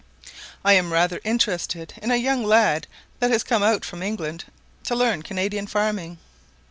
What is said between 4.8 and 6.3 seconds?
to learn Canadian farming.